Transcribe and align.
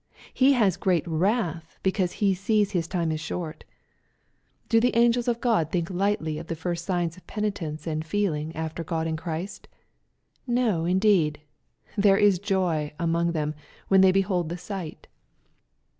He 0.33 0.53
has 0.53 0.77
great 0.77 1.05
wrath, 1.07 1.77
because 1.83 2.13
he 2.13 2.33
sees 2.33 2.71
his 2.71 2.87
time 2.87 3.11
is 3.11 3.19
short.— 3.21 3.63
Do 4.67 4.79
the 4.79 4.95
angels 4.97 5.27
of 5.27 5.39
God 5.39 5.69
think 5.71 5.91
lightly 5.91 6.39
of 6.39 6.47
the 6.47 6.55
first 6.55 6.85
signs 6.85 7.17
of 7.17 7.27
penitence 7.27 7.85
and 7.85 8.03
feeling 8.03 8.51
after 8.55 8.83
God 8.83 9.05
in 9.05 9.15
Christ? 9.15 9.67
No 10.47 10.79
1 10.79 10.89
indeed 10.89 11.41
1" 11.93 11.95
there 11.99 12.17
is 12.17 12.39
joy" 12.39 12.93
among 12.97 13.33
them, 13.33 13.53
when 13.89 14.01
they 14.01 14.11
behold 14.11 14.49
the 14.49 14.57
sight. 14.57 15.05